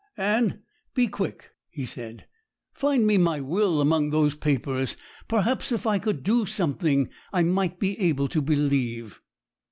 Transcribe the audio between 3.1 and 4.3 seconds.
my will among